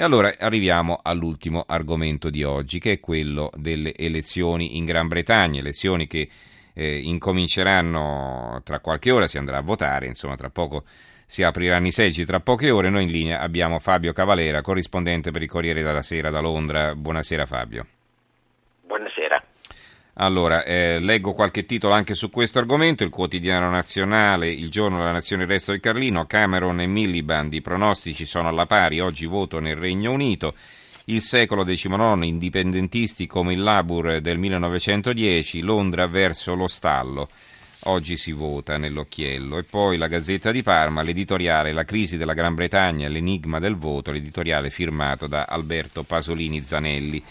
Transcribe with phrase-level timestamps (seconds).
[0.00, 5.60] E allora arriviamo all'ultimo argomento di oggi, che è quello delle elezioni in Gran Bretagna,
[5.60, 6.26] elezioni che
[6.72, 10.84] eh, incominceranno tra qualche ora, si andrà a votare, insomma tra poco
[11.26, 15.42] si apriranno i seggi, tra poche ore noi in linea abbiamo Fabio Cavalera, corrispondente per
[15.42, 16.94] il Corriere della Sera da Londra.
[16.94, 17.86] Buonasera Fabio.
[18.86, 19.39] Buonasera.
[20.22, 23.04] Allora, eh, leggo qualche titolo anche su questo argomento.
[23.04, 27.62] Il quotidiano nazionale, il giorno della nazione, il resto del Carlino, Cameron e Miliband, i
[27.62, 30.54] pronostici sono alla pari, oggi voto nel Regno Unito.
[31.06, 37.30] Il secolo XIX, indipendentisti come il Labour del 1910, Londra verso lo stallo.
[37.84, 39.56] Oggi si vota nell'occhiello.
[39.56, 44.10] E poi la Gazzetta di Parma, l'editoriale La crisi della Gran Bretagna, l'enigma del voto,
[44.12, 47.22] l'editoriale firmato da Alberto Pasolini Zanelli.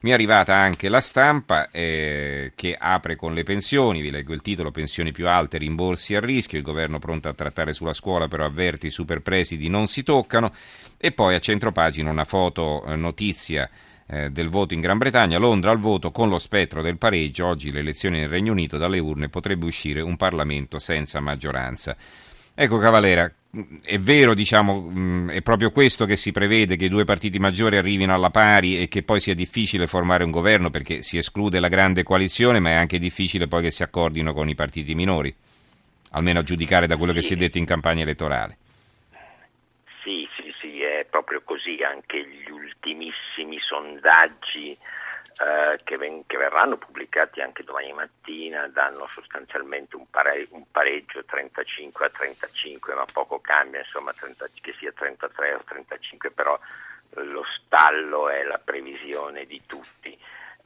[0.00, 4.42] Mi è arrivata anche la stampa eh, che apre con le pensioni, vi leggo il
[4.42, 8.44] titolo, pensioni più alte, rimborsi a rischio, il governo pronto a trattare sulla scuola però
[8.44, 10.52] avverte i superpresidi non si toccano.
[10.96, 13.68] E poi a centropagina una foto eh, notizia
[14.06, 17.72] eh, del voto in Gran Bretagna, Londra al voto con lo spettro del pareggio, oggi
[17.72, 21.96] le elezioni nel Regno Unito, dalle urne potrebbe uscire un Parlamento senza maggioranza.
[22.60, 23.32] Ecco Cavalera,
[23.84, 28.12] è vero, diciamo, è proprio questo che si prevede, che i due partiti maggiori arrivino
[28.12, 32.02] alla pari e che poi sia difficile formare un governo perché si esclude la grande
[32.02, 35.32] coalizione, ma è anche difficile poi che si accordino con i partiti minori,
[36.10, 38.56] almeno a giudicare da quello che si è detto in campagna elettorale.
[40.02, 44.76] Sì, sì, sì, è proprio così, anche gli ultimissimi sondaggi
[45.40, 51.24] eh, che, ven- che, verranno pubblicati anche domani mattina, danno sostanzialmente un, pare- un, pareggio
[51.24, 56.58] 35 a 35, ma poco cambia, insomma 30, che sia 33 o 35, però
[57.10, 60.18] lo stallo è la previsione di tutti.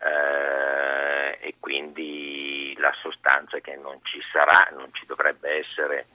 [0.05, 6.07] Eh, e quindi la sostanza è che non ci sarà, non ci dovrebbe essere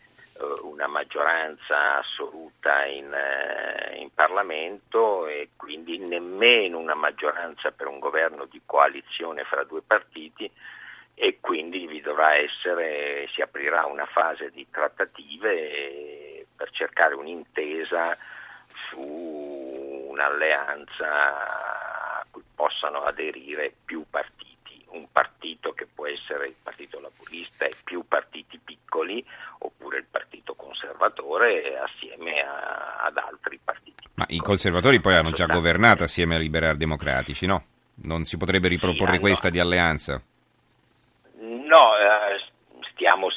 [0.62, 8.46] una maggioranza assoluta in, eh, in, Parlamento e quindi nemmeno una maggioranza per un governo
[8.46, 10.50] di coalizione fra due partiti
[11.14, 18.18] e quindi vi dovrà essere, si aprirà una fase di trattative per cercare un'intesa
[18.90, 19.00] su
[20.10, 21.08] un'alleanza
[22.20, 24.47] a cui possano aderire più partiti
[24.98, 29.26] un partito che può essere il Partito Laburista e più partiti piccoli
[29.60, 34.08] oppure il Partito Conservatore assieme a, ad altri partiti.
[34.16, 37.64] Ma i conservatori poi hanno già governato assieme ai liberal democratici, no?
[38.02, 40.22] Non si potrebbe riproporre sì, questa di alleanza?
[41.40, 42.27] No, eh,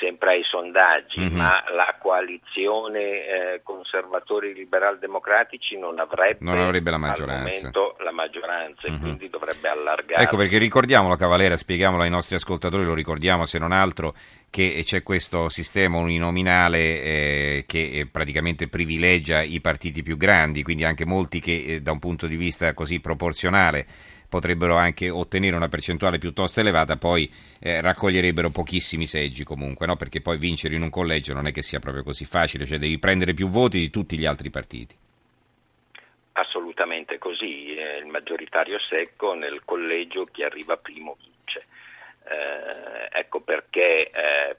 [0.00, 1.36] sempre ai sondaggi, mm-hmm.
[1.36, 8.88] ma la coalizione eh, conservatori liberal democratici non avrebbe, non avrebbe la maggioranza, la maggioranza
[8.88, 8.96] mm-hmm.
[8.96, 10.22] e quindi dovrebbe allargare.
[10.22, 14.14] Ecco perché ricordiamolo Cavalera, spieghiamolo ai nostri ascoltatori, lo ricordiamo se non altro
[14.48, 21.04] che c'è questo sistema uninominale eh, che praticamente privilegia i partiti più grandi, quindi anche
[21.04, 23.86] molti che eh, da un punto di vista così proporzionale
[24.30, 29.96] potrebbero anche ottenere una percentuale piuttosto elevata, poi eh, raccoglierebbero pochissimi seggi comunque, no?
[29.96, 32.98] perché poi vincere in un collegio non è che sia proprio così facile, cioè devi
[32.98, 34.96] prendere più voti di tutti gli altri partiti.
[36.32, 41.66] Assolutamente così, il maggioritario secco nel collegio chi arriva primo vince.
[42.24, 44.56] Eh, ecco perché eh,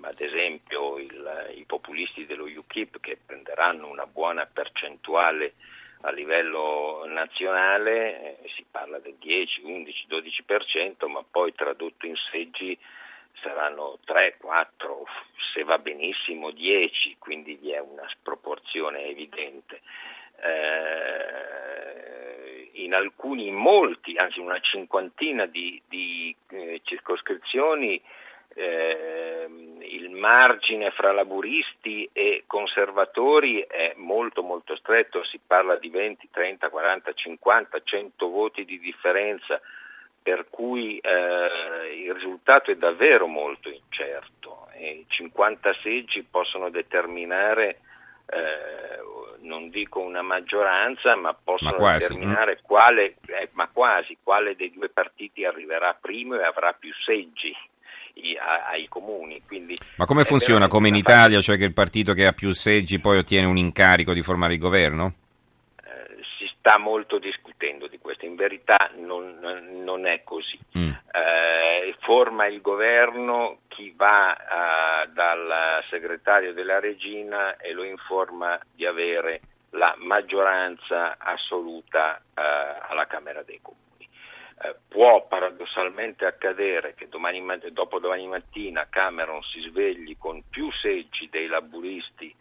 [0.00, 5.54] ad esempio il, i populisti dello UKIP che prenderanno una buona percentuale
[6.02, 12.76] a livello nazionale eh, si parla del 10, 11, 12%, ma poi tradotto in seggi
[13.40, 15.06] saranno 3, 4,
[15.52, 19.80] se va benissimo 10, quindi vi è una sproporzione evidente.
[20.42, 21.70] Eh,
[22.84, 28.02] in alcuni, molti, anzi una cinquantina di, di eh, circoscrizioni
[28.54, 29.48] eh,
[29.80, 36.68] il margine fra laburisti e conservatori è molto molto stretto, si parla di 20, 30,
[36.68, 39.60] 40, 50, 100 voti di differenza,
[40.22, 47.78] per cui eh, il risultato è davvero molto incerto e 50 seggi possono determinare
[48.26, 49.00] eh,
[49.40, 54.70] non dico una maggioranza, ma possono ma quasi, determinare quale, eh, ma quasi, quale dei
[54.70, 57.54] due partiti arriverà primo e avrà più seggi
[58.70, 59.42] ai comuni.
[59.46, 60.68] Quindi Ma come funziona?
[60.68, 64.12] Come in Italia, cioè che il partito che ha più seggi poi ottiene un incarico
[64.12, 65.14] di formare il governo?
[65.82, 69.38] Eh, si sta molto discutendo di questo, in verità non,
[69.84, 70.58] non è così.
[70.78, 70.90] Mm.
[70.90, 71.62] Eh,
[72.02, 79.40] forma il governo chi va eh, dal segretario della regina e lo informa di avere
[79.70, 82.42] la maggioranza assoluta eh,
[82.88, 83.80] alla Camera dei Comuni.
[84.64, 87.42] Eh, può paradossalmente accadere che domani,
[87.72, 92.36] dopo domani mattina Cameron si svegli con più seggi dei laburisti eh,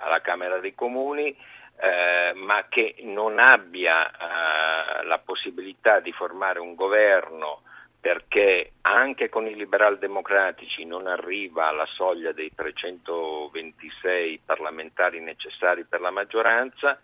[0.00, 6.74] alla Camera dei Comuni, eh, ma che non abbia eh, la possibilità di formare un
[6.74, 7.62] governo
[8.00, 16.00] perché anche con i liberal democratici non arriva alla soglia dei 326 parlamentari necessari per
[16.00, 16.98] la maggioranza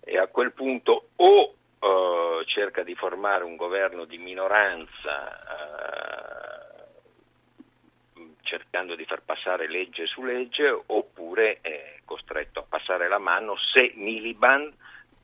[0.00, 6.84] e a quel punto o eh, cerca di formare un governo di minoranza eh,
[8.42, 13.94] cercando di far passare legge su legge oppure è costretto a passare la mano se
[13.96, 14.72] Miliband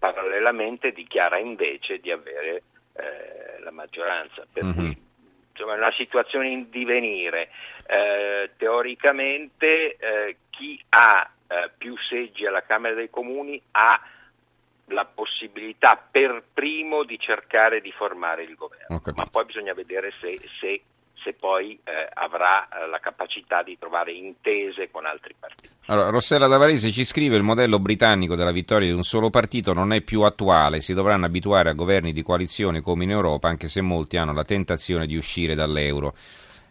[0.01, 2.63] parallelamente dichiara invece di avere
[2.95, 4.45] eh, la maggioranza.
[4.53, 4.75] Per mm-hmm.
[4.75, 4.97] cui
[5.53, 7.51] insomma, è una situazione in divenire.
[7.87, 9.97] Eh, teoricamente
[10.51, 11.31] chi ha
[11.77, 14.01] più seggi alla Camera dei Comuni ha
[14.89, 20.39] la possibilità per primo di cercare di formare il governo, ma poi bisogna vedere se,
[20.61, 20.83] se
[21.21, 25.69] se poi eh, avrà eh, la capacità di trovare intese con altri partiti.
[25.87, 29.93] Allora, Rossella Davarese ci scrive il modello britannico della vittoria di un solo partito non
[29.93, 33.81] è più attuale, si dovranno abituare a governi di coalizione come in Europa, anche se
[33.81, 36.15] molti hanno la tentazione di uscire dall'euro.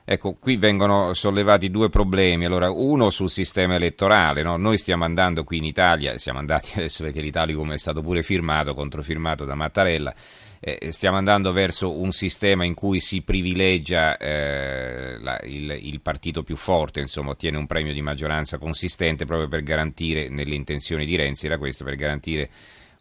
[0.10, 2.46] Ecco, qui vengono sollevati due problemi.
[2.46, 4.42] Allora, uno sul sistema elettorale.
[4.42, 4.56] No?
[4.56, 8.74] Noi stiamo andando qui in Italia, siamo andati adesso perché l'Italicum è stato pure firmato,
[8.74, 10.16] controfirmato da Mattarella,
[10.62, 16.42] eh, stiamo andando verso un sistema in cui si privilegia eh, la, il, il, partito
[16.42, 21.18] più forte, insomma, ottiene un premio di maggioranza consistente proprio per garantire, nelle intenzioni di
[21.18, 22.50] Renzi era questo, per garantire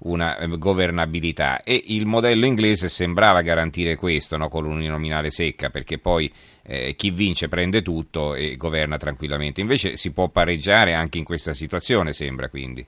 [0.00, 1.62] una eh, governabilità.
[1.62, 6.32] E il modello inglese sembrava garantire questo no, con l'uninominale secca perché poi
[6.62, 9.60] eh, chi vince prende tutto e governa tranquillamente.
[9.60, 12.86] Invece si può pareggiare anche in questa situazione sembra quindi.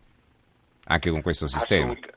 [0.90, 1.92] Anche con questo sistema.
[1.92, 2.16] Assolut-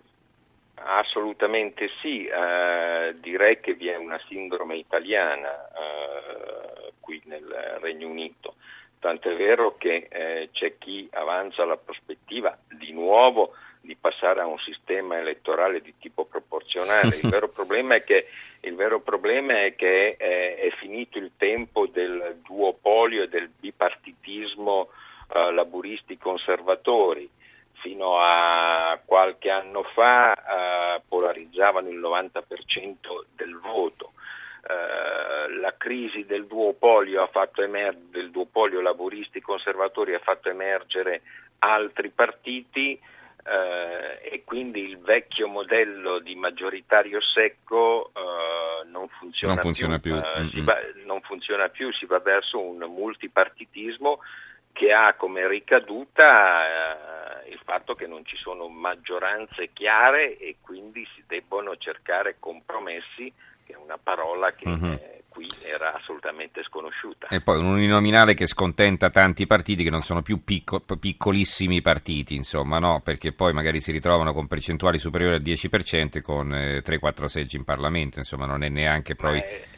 [0.75, 2.27] assolutamente sì.
[2.27, 7.45] Uh, direi che vi è una sindrome italiana uh, qui nel
[7.81, 8.55] Regno Unito.
[8.99, 13.55] Tant'è vero che eh, c'è chi avanza la prospettiva di nuovo
[13.91, 17.19] di passare a un sistema elettorale di tipo proporzionale.
[17.21, 18.27] Il vero problema è che,
[19.03, 24.89] problema è, che è, è, finito il tempo del duopolio e del bipartitismo
[25.33, 27.29] eh, laburisti conservatori.
[27.81, 32.43] Fino a qualche anno fa eh, polarizzavano il 90%
[33.35, 34.13] del voto.
[34.61, 41.23] Uh, la crisi del duopolio, ha fatto emergere, del duopolio laburisti conservatori ha fatto emergere
[41.57, 42.99] altri partiti
[43.43, 50.19] eh, e quindi il vecchio modello di maggioritario secco eh, non, funziona non, funziona più,
[50.19, 50.59] più.
[50.59, 54.19] Eh, va, non funziona più, si va verso un multipartitismo
[54.73, 61.07] che ha come ricaduta eh, il fatto che non ci sono maggioranze chiare e quindi
[61.15, 63.31] si debbono cercare compromessi,
[63.65, 64.95] che è una parola che mm-hmm
[65.31, 67.27] qui era assolutamente sconosciuta.
[67.29, 72.35] E poi un uninominale che scontenta tanti partiti che non sono più picco, piccolissimi partiti,
[72.35, 72.99] insomma, no?
[73.01, 77.63] perché poi magari si ritrovano con percentuali superiori al 10% con eh, 3-4 seggi in
[77.63, 79.39] Parlamento, insomma non è neanche poi...
[79.39, 79.69] Eh, eh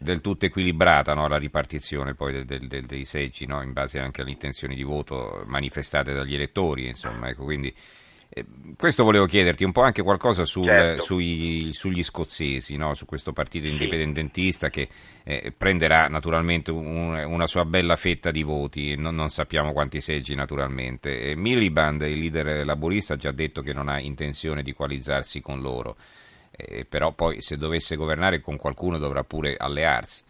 [0.00, 4.20] del tutto equilibrata no, la ripartizione poi del, del, dei seggi no, in base anche
[4.20, 7.74] alle intenzioni di voto manifestate dagli elettori insomma, ecco, quindi eh,
[8.76, 11.02] questo volevo chiederti un po' anche qualcosa sul, certo.
[11.02, 12.94] sui, sugli scozzesi, no?
[12.94, 14.88] su questo partito indipendentista che
[15.24, 20.36] eh, prenderà naturalmente un, una sua bella fetta di voti, non, non sappiamo quanti seggi
[20.36, 21.30] naturalmente.
[21.30, 25.60] E Miliband, il leader laburista, ha già detto che non ha intenzione di coalizzarsi con
[25.60, 25.96] loro,
[26.52, 30.22] eh, però poi se dovesse governare con qualcuno dovrà pure allearsi.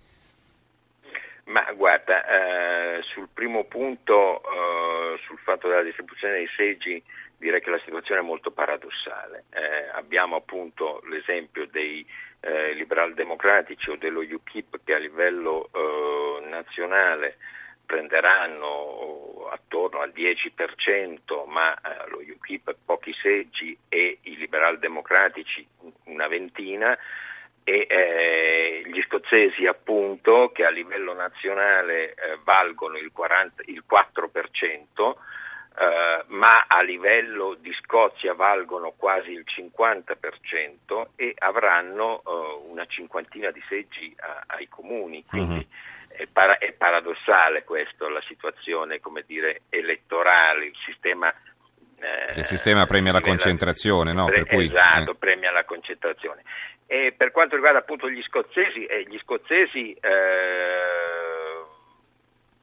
[1.45, 4.41] Ma guarda, eh, sul primo punto,
[5.19, 7.03] sul fatto della distribuzione dei seggi,
[7.37, 9.45] direi che la situazione è molto paradossale.
[9.51, 12.07] Eh, abbiamo appunto l'esempio dei
[12.41, 17.37] eh, liberal democratici o dello UKIP che a livello eh, nazionale
[17.85, 25.67] prenderanno attorno al 10%, ma eh, lo UKIP pochi seggi e i liberal democratici
[26.05, 26.97] una ventina
[27.65, 35.15] e eh, gli scozzesi appunto che a livello nazionale eh, valgono il, 40, il 4%,
[35.79, 43.51] eh, ma a livello di Scozia valgono quasi il 50% e avranno eh, una cinquantina
[43.51, 45.25] di seggi a, ai comuni.
[45.25, 46.17] Quindi uh-huh.
[46.17, 51.33] è, para- è, paradossale questo, la situazione dire, elettorale, il sistema
[52.01, 54.25] eh, il sistema premia la concentrazione, no?
[54.25, 55.17] Pre- cui, esatto, eh.
[55.17, 56.43] premia la concentrazione.
[56.93, 61.65] E per quanto riguarda appunto gli scozzesi, eh, gli scozzesi eh,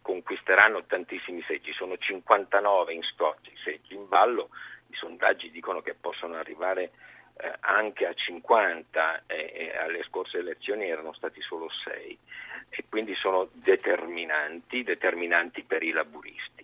[0.02, 4.50] conquisteranno tantissimi seggi, sono 59 in Scozia i seggi in ballo,
[4.90, 6.92] i sondaggi dicono che possono arrivare
[7.38, 12.20] eh, anche a 50 e alle scorse elezioni erano stati solo 6
[12.68, 16.57] e quindi sono determinanti, determinanti per i laburisti.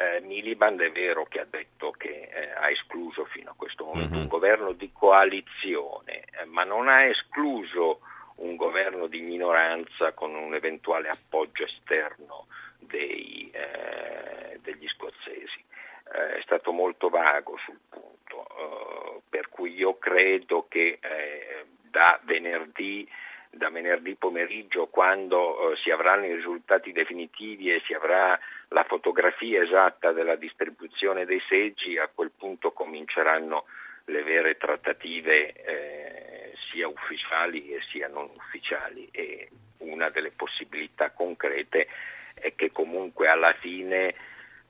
[0.00, 4.12] Eh, Miliband è vero che ha detto che eh, ha escluso fino a questo momento
[4.12, 4.22] mm-hmm.
[4.22, 7.98] un governo di coalizione, eh, ma non ha escluso
[8.36, 12.46] un governo di minoranza con un eventuale appoggio esterno
[12.78, 15.64] dei, eh, degli scozzesi.
[16.12, 21.00] Eh, è stato molto vago sul punto, eh, per cui io credo che
[21.90, 23.08] da venerdì
[23.50, 28.38] da venerdì pomeriggio quando eh, si avranno i risultati definitivi e si avrà
[28.68, 33.64] la fotografia esatta della distribuzione dei seggi, a quel punto cominceranno
[34.06, 39.08] le vere trattative eh, sia ufficiali sia non ufficiali.
[39.10, 41.88] E una delle possibilità concrete
[42.34, 44.14] è che comunque alla fine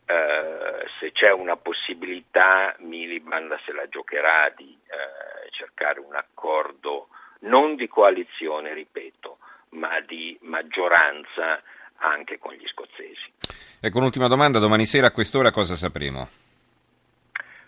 [0.07, 7.09] eh, se c'è una possibilità Miliband se la giocherà di eh, cercare un accordo
[7.41, 9.39] non di coalizione, ripeto,
[9.71, 11.63] ma di maggioranza
[11.97, 13.33] anche con gli scozzesi.
[13.81, 16.29] Ecco un'ultima domanda, domani sera a quest'ora cosa sapremo?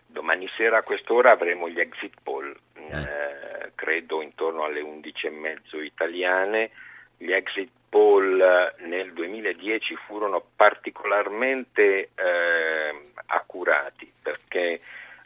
[0.07, 2.93] Domani sera a quest'ora avremo gli exit poll, mm.
[2.93, 6.71] eh, credo intorno alle 11.30 italiane.
[7.17, 8.39] Gli exit poll
[8.79, 14.81] nel 2010 furono particolarmente eh, accurati perché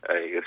[0.09, 0.43] eh,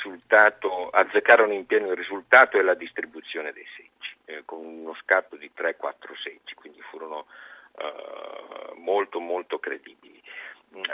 [0.92, 5.52] azzeccarono in pieno il risultato e la distribuzione dei seggi, eh, con uno scatto di
[5.56, 7.26] 3-4 seggi, quindi furono
[7.78, 10.22] eh, molto molto credibili.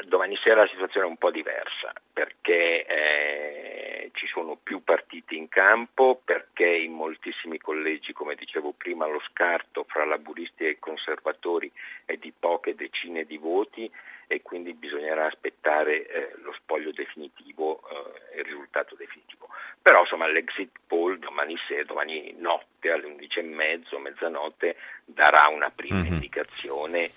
[0.06, 5.50] Domani sera la situazione è un po' diversa perché eh, ci sono più partiti in
[5.50, 11.72] campo, perché in moltissimi collegi, come dicevo prima, lo scarto fra laburisti e conservatori
[12.06, 13.92] è di poche decine di voti
[14.28, 19.50] e quindi bisognerà aspettare eh, lo spoglio definitivo, eh, il risultato definitivo.
[19.82, 26.14] Però insomma l'exit poll domani, sera, domani notte alle 11.30, mezzanotte, darà una prima mm-hmm.
[26.14, 27.12] indicazione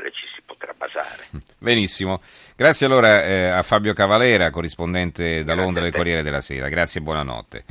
[0.00, 1.28] quale ci si potrà basare.
[1.58, 2.20] Benissimo,
[2.56, 7.02] grazie allora eh, a Fabio Cavalera, corrispondente da Londra del Corriere della Sera, grazie e
[7.02, 7.64] buonanotte.